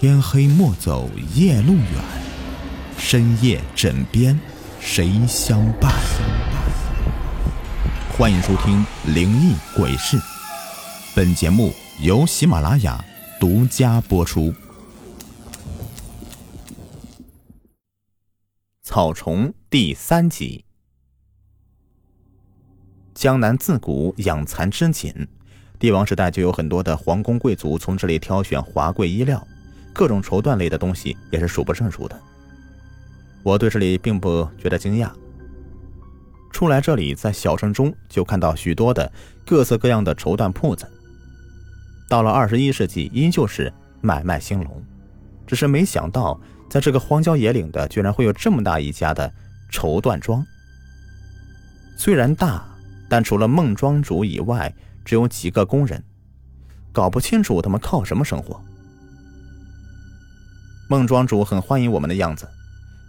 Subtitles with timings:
[0.00, 1.84] 天黑莫走夜路远，
[2.96, 4.38] 深夜枕边
[4.78, 5.92] 谁相伴？
[8.16, 10.16] 欢迎收听《灵异鬼事》，
[11.16, 13.04] 本节目由喜马拉雅
[13.40, 14.54] 独家播出。
[18.84, 20.64] 草虫第三集。
[23.14, 25.12] 江南自古养蚕织锦，
[25.76, 29.44] 帝王时代就有很多的皇宫贵族从这里挑选华贵衣料。
[29.92, 32.20] 各种绸缎类的东西也是数不胜数的。
[33.42, 35.10] 我对这里并不觉得惊讶。
[36.50, 39.10] 出来这里，在小城中就看到许多的
[39.46, 40.86] 各色各样的绸缎铺子。
[42.08, 44.82] 到了二十一世纪，依旧是买卖兴隆，
[45.46, 49.30] 只是没想到，在这个荒郊野岭的，居然会有这么大一家的
[49.70, 50.44] 绸缎庄。
[51.96, 52.64] 虽然大，
[53.08, 54.74] 但除了孟庄主以外，
[55.04, 56.02] 只有几个工人，
[56.92, 58.60] 搞不清楚他们靠什么生活。
[60.90, 62.48] 孟庄主很欢迎我们的样子，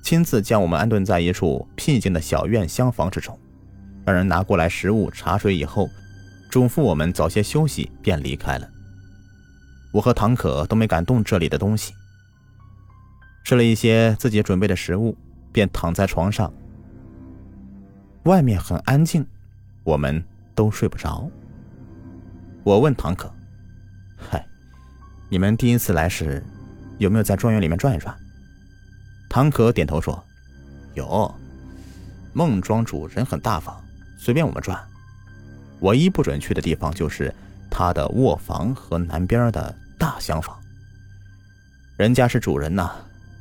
[0.02, 3.40] 亲自将我们安顿在一处僻静的小院厢房之中，
[4.06, 5.90] 让人拿过来食物茶水以后，
[6.52, 8.70] 嘱咐我们早些休息，便离开了。
[9.94, 11.94] 我和唐可都没敢动这里的东西，
[13.46, 15.18] 吃了一些自己准备的食物，
[15.54, 16.54] 便躺在床上。
[18.24, 19.26] 外面很安静，
[19.86, 20.22] 我们
[20.54, 21.32] 都睡不着。
[22.66, 23.34] 我问唐可
[24.20, 24.46] ：“嗨，
[25.30, 26.44] 你们第一次来时？”
[27.00, 28.16] 有没有在庄园里面转一转？
[29.30, 30.24] 唐可点头说
[30.96, 31.34] ：“有。
[32.34, 33.80] 孟庄主人很大方，
[34.18, 34.80] 随便我们转。
[35.82, 37.34] 唯一不准去的地方就是
[37.70, 40.58] 他的卧房和南边的大厢房。
[41.98, 42.92] 人家是主人呐，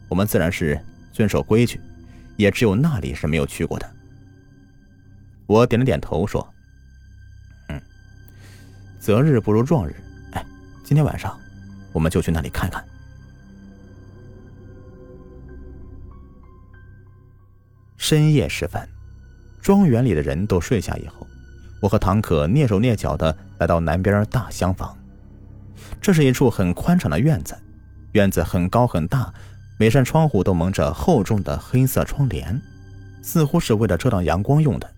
[0.08, 0.78] 我们自然是
[1.12, 1.80] 遵守规矩。
[2.36, 3.90] 也只有那里是没有去过的。”
[5.46, 6.46] 我点了点头说
[7.68, 7.80] ：“嗯，
[9.00, 9.94] 择日不如撞日。
[10.32, 10.46] 哎，
[10.84, 11.36] 今天晚上
[11.92, 12.82] 我们就去那里看看。”
[18.08, 18.88] 深夜时分，
[19.60, 21.26] 庄园里的人都睡下以后，
[21.78, 24.96] 我和唐可蹑手蹑脚的来到南边大厢房。
[26.00, 27.54] 这是一处很宽敞的院子，
[28.12, 29.30] 院子很高很大，
[29.78, 32.58] 每扇窗户都蒙着厚重的黑色窗帘，
[33.20, 34.90] 似乎是为了遮挡阳光用的。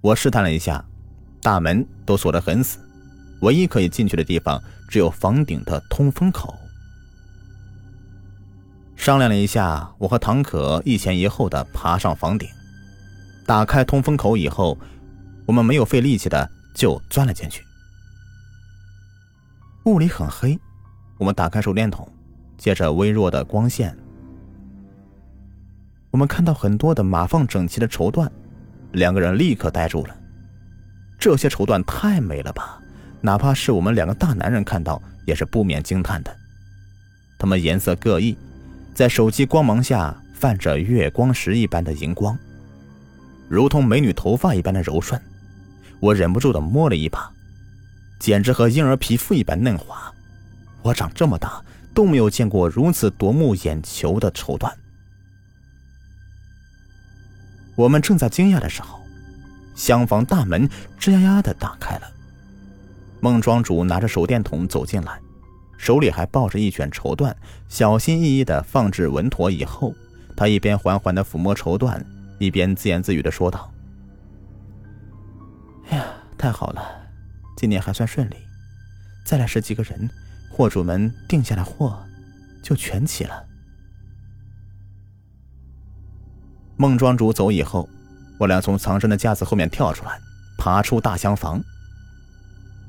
[0.00, 0.82] 我试探了一下，
[1.42, 2.78] 大门都锁得很死，
[3.42, 4.58] 唯一可以进去的地方
[4.88, 6.56] 只有房顶的通风口。
[9.02, 12.48] 商量了一下，我和唐可一前一后的爬上房顶，
[13.44, 14.78] 打开通风口以后，
[15.44, 17.64] 我们没有费力气的就钻了进去。
[19.86, 20.56] 屋里很黑，
[21.18, 22.08] 我们打开手电筒，
[22.56, 23.92] 借着微弱的光线，
[26.12, 28.30] 我们看到很多的码放整齐的绸缎，
[28.92, 30.16] 两个人立刻呆住了。
[31.18, 32.80] 这些绸缎太美了吧，
[33.20, 36.32] 哪怕是我们两个大男人看到也是不免惊叹的。
[37.36, 38.38] 它们颜色各异。
[38.94, 42.38] 在手机光芒下泛着月光石一般的荧光，
[43.48, 45.20] 如同美女头发一般的柔顺，
[45.98, 47.30] 我忍不住的摸了一把，
[48.18, 50.12] 简直和婴儿皮肤一般嫩滑。
[50.82, 51.62] 我长这么大
[51.94, 54.70] 都没有见过如此夺目眼球的绸缎。
[57.74, 59.00] 我们正在惊讶的时候，
[59.74, 60.68] 厢房大门
[61.00, 62.06] 吱呀呀的打开了，
[63.20, 65.18] 孟庄主拿着手电筒走进来。
[65.82, 67.34] 手里还抱着一卷绸缎，
[67.68, 69.92] 小心翼翼地放置稳妥以后，
[70.36, 72.00] 他一边缓缓地抚摸绸缎，
[72.38, 73.68] 一边自言自语地说道
[75.90, 76.06] ：“哎呀，
[76.38, 76.80] 太好了，
[77.56, 78.36] 今年还算顺利，
[79.26, 80.08] 再来十几个人，
[80.52, 82.00] 货主们定下的货
[82.62, 83.44] 就全齐了。”
[86.78, 87.88] 孟庄主走以后，
[88.38, 90.16] 我俩从藏身的架子后面跳出来，
[90.56, 91.60] 爬出大厢房。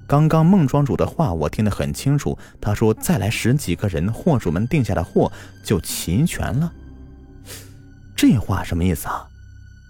[0.06, 5.32] 刚刚孟庄主的话我听得很清楚，他说再来十几个人，货主们定下的货
[5.64, 6.72] 就齐全了。
[8.16, 9.28] 这话什么意思啊？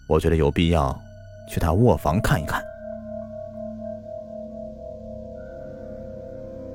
[0.08, 0.98] 我觉得有必要
[1.50, 2.64] 去他卧房看一看。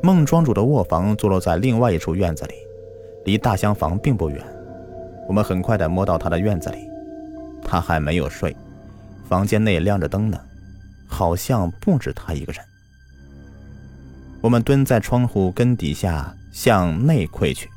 [0.03, 2.55] 孟庄主的卧房坐落在另外一处院子里，
[3.25, 4.45] 离大厢房并不远。
[5.27, 6.89] 我们很快的摸到他的院子里，
[7.65, 8.57] 他还没有睡，
[9.29, 10.39] 房间内亮着灯呢，
[11.07, 12.65] 好像不止他一个人。
[14.41, 17.69] 我们蹲在窗户根底下向内窥去，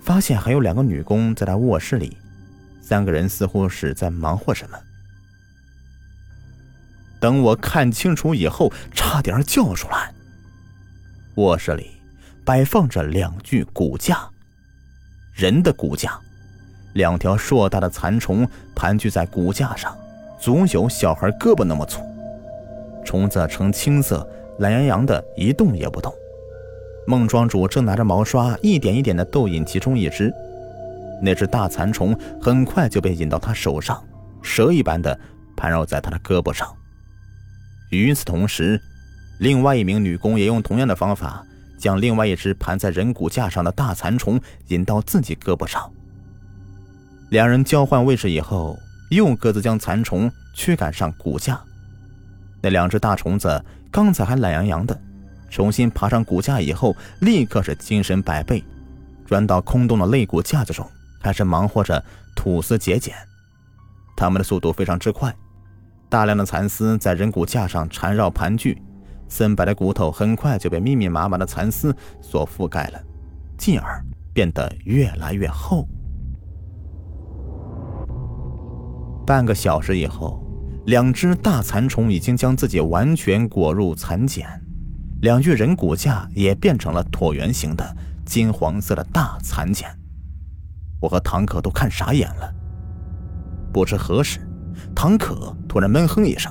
[0.00, 2.16] 发现还有两个女工在他卧室里，
[2.80, 4.78] 三个人似乎是在忙活什么。
[7.20, 10.14] 等我看清楚以后，差点叫出来。
[11.34, 11.90] 卧室里
[12.44, 14.28] 摆放着两具骨架，
[15.32, 16.16] 人的骨架，
[16.94, 19.96] 两条硕大的蚕虫盘踞在骨架上，
[20.40, 22.00] 足有小孩胳膊那么粗，
[23.04, 24.24] 虫子呈青色。
[24.58, 26.12] 懒洋洋的，一动也不动。
[27.06, 30.32] 孟庄主正拿着毛刷一点一点的逗引其中一只，
[31.22, 34.02] 那只大蚕虫很快就被引到他手上，
[34.42, 35.18] 蛇一般的
[35.56, 36.68] 盘绕在他的胳膊上。
[37.90, 38.80] 与此同时，
[39.38, 41.42] 另外一名女工也用同样的方法，
[41.78, 45.90] 将另外一只盘在人骨架上的大蚕虫引到自己胳膊上。
[47.30, 48.76] 两人交换位置以后，
[49.10, 51.58] 又各自将蚕虫驱赶上骨架。
[52.60, 54.98] 那两只大虫子刚才还懒洋洋的，
[55.48, 58.62] 重新爬上骨架以后，立刻是精神百倍，
[59.26, 60.86] 钻到空洞的肋骨架子中，
[61.22, 62.02] 开始忙活着
[62.36, 63.14] 吐丝结茧。
[64.16, 65.34] 他们的速度非常之快，
[66.08, 68.76] 大量的蚕丝在人骨架上缠绕盘踞。
[69.28, 73.00] 森白的骨头很快就被密密麻麻的蚕丝所覆盖了，
[73.58, 74.02] 进而
[74.32, 75.86] 变得越来越厚。
[79.26, 80.42] 半个小时以后，
[80.88, 84.48] 两只大蚕虫已经将自己完全裹入蚕茧，
[85.20, 89.86] 两具人骨架也变成了椭圆形的金黄色的大蚕茧。
[90.98, 92.50] 我和唐可都看傻眼了。
[93.70, 94.40] 不知何时，
[94.94, 96.50] 唐可突然闷哼一声，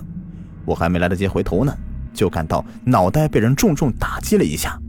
[0.68, 1.76] 我还没来得及回头呢。
[2.14, 4.80] 就感到脑袋被人重重打击了一下，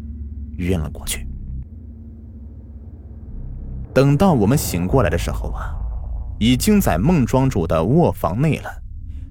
[0.59, 1.27] 晕了过去。
[3.95, 5.73] 等到我们醒过来的时候啊，
[6.39, 8.71] 已经在孟庄主的卧房内了。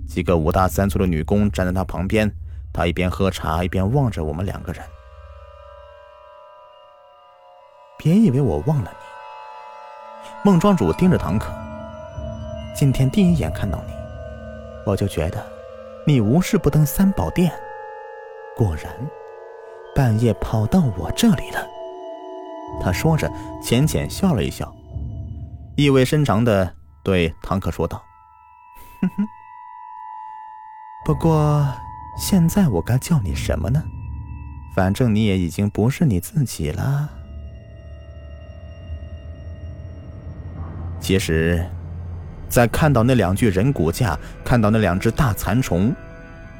[0.07, 2.31] 几个五大三粗的女工站在他旁边，
[2.73, 4.83] 他一边喝茶一边望着我们两个人。
[7.97, 11.51] 别以为我忘了你，孟庄主盯着唐可。
[12.75, 13.93] 今天第一眼看到你，
[14.85, 15.45] 我就觉得
[16.05, 17.51] 你无事不登三宝殿。
[18.55, 18.93] 果然，
[19.93, 21.67] 半夜跑到我这里了。
[22.81, 23.31] 他说着，
[23.63, 24.71] 浅浅笑了一笑，
[25.75, 26.71] 意味深长的
[27.03, 28.01] 对唐可说道
[29.01, 29.27] ：“哼哼，
[31.07, 31.65] 不过
[32.17, 33.81] 现在我该叫你什么呢？
[34.75, 37.09] 反正你也已经不是你自己了。”
[40.99, 41.65] 其实，
[42.49, 45.95] 在看到那两具人骨架，看到那两只大蚕虫。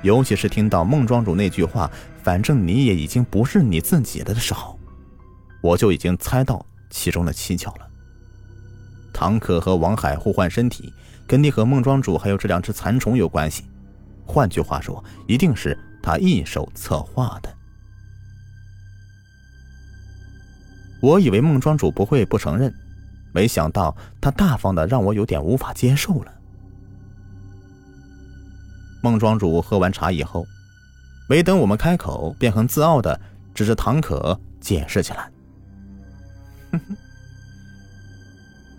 [0.02, 1.92] 尤其是听到孟庄主那句话
[2.24, 4.80] “反正你也已经不是你自己了”的时候，
[5.62, 7.86] 我就已经猜到其中的蹊跷了。
[9.12, 10.94] 唐可和王海互换身体，
[11.28, 13.66] 肯定和孟庄主还有这两只蚕虫有关系。
[14.28, 17.56] 换句话说，一定是他一手策划的。
[21.02, 22.74] 我以为孟庄主不会不承认，
[23.34, 26.34] 没想到他大方的让我有点无法接受了。
[29.02, 30.46] 孟庄主喝完茶以后，
[31.30, 33.20] 没等我们开口，便很自傲的
[33.54, 35.32] 指着唐可解释起来
[36.74, 36.98] ：“哼哼，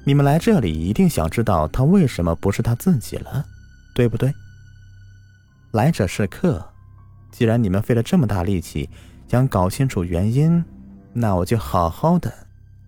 [0.05, 3.47] 你们来这里一定想知道他为什么不是他自己了，
[3.95, 4.35] 对不对？
[5.73, 6.67] 来者是客，
[7.31, 8.88] 既然你们费了这么大力气
[9.29, 10.65] 想搞清楚原因，
[11.12, 12.32] 那我就好好的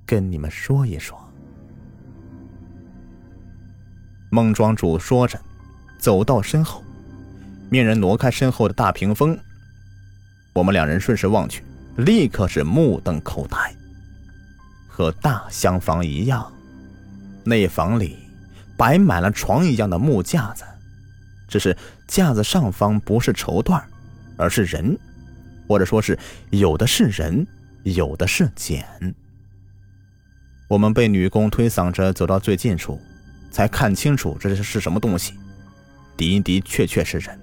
[0.07, 1.19] 跟你们说一说。”
[4.33, 5.39] 孟庄主说着，
[5.99, 6.83] 走到身后。
[7.69, 9.39] 命人挪开身后的大屏风，
[10.53, 11.63] 我们两人顺势望去，
[11.97, 13.57] 立刻是目瞪口呆。
[14.89, 16.51] 和大厢房一样，
[17.45, 18.19] 内房里
[18.77, 20.65] 摆满了床一样的木架子，
[21.51, 21.77] 只是
[22.07, 23.83] 架子上方不是绸缎，
[24.39, 24.97] 而是人，
[25.69, 26.19] 或者说是
[26.49, 27.47] 有的是人，
[27.83, 28.87] 有的是茧。
[30.69, 32.99] 我们被女工推搡着走到最近处，
[33.51, 35.35] 才看清楚这是是什么东西，
[36.17, 37.39] 的的确确是人。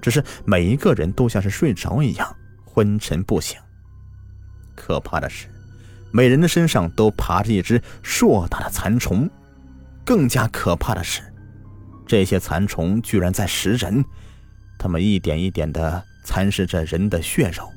[0.00, 3.58] 只是每一个人都像是睡着一样昏沉不醒。
[4.76, 5.46] 可怕的是，
[6.12, 9.28] 每人的身上都爬着一只硕大的蚕虫。
[10.04, 11.22] 更加可怕的是，
[12.06, 14.04] 这些蚕虫居然在食人。
[14.78, 17.68] 它们一点一点地蚕食着人的血肉，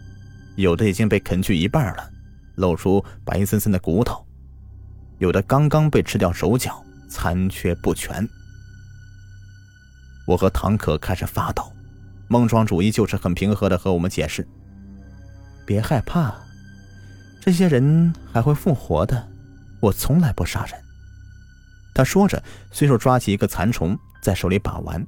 [0.56, 2.10] 有的已经被啃去一半了，
[2.56, 4.26] 露出白森森的骨头；
[5.20, 8.28] 有的刚刚被吃掉手脚，残缺不全。
[10.26, 11.72] 我和唐可开始发抖。
[12.28, 14.46] 孟庄主依旧是很平和的和我们解释
[15.66, 16.36] ：“别害怕，
[17.42, 19.26] 这些人还会复活的。
[19.80, 20.78] 我从来不杀人。”
[21.96, 25.08] 他说着，随手抓起一个蚕虫，在手里把玩。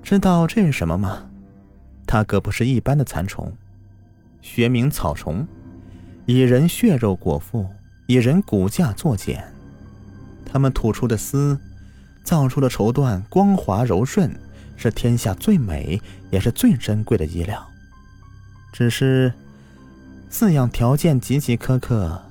[0.00, 1.28] 知道这是什么吗？
[2.06, 3.52] 它可不是一般的蚕虫，
[4.40, 5.44] 学名草虫，
[6.24, 7.68] 以人血肉果腹，
[8.06, 9.42] 以人骨架作茧。
[10.46, 11.58] 它们吐出的丝，
[12.22, 14.30] 造出的绸缎光滑柔顺。
[14.76, 17.66] 是天下最美也是最珍贵的衣料，
[18.72, 19.32] 只是
[20.30, 22.22] 饲养条件极其苛刻，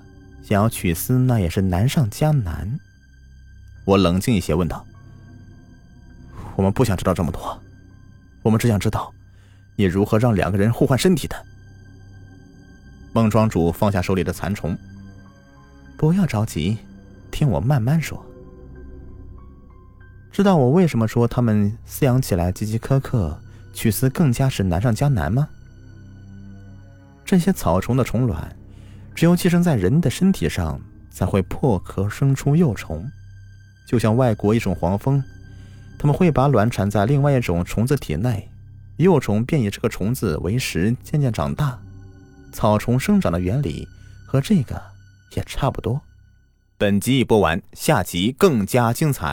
[0.42, 2.80] 想要取丝那也是难上加难。
[3.86, 4.86] 我冷静一些问道
[6.56, 7.62] ：“我们不想知道这么多，
[8.42, 9.14] 我们只想知道
[9.76, 11.36] 你如何让两个人互换身体的。”
[13.14, 14.78] 孟庄主放下手里的蚕虫，
[15.98, 16.78] 不要着急，
[17.30, 18.24] 听我慢慢说。
[20.32, 23.40] 知道我为什么说他们饲养起来极其苛刻，
[23.74, 25.48] 取丝更加是难上加难吗？
[27.24, 28.56] 这些草虫的虫卵，
[29.14, 30.80] 只有寄生在人的身体上，
[31.12, 33.08] 才会破壳生出幼虫。
[33.94, 35.24] 就像外国一种黄蜂，
[36.00, 38.50] 他们会把卵产在另外一种虫子体内，
[38.98, 41.80] 幼虫便以这个虫子为食，渐渐长大。
[42.52, 43.88] 草虫生长的原理
[44.26, 44.82] 和这个
[45.36, 46.02] 也差不多。
[46.76, 49.32] 本集已播完，下集更加精彩。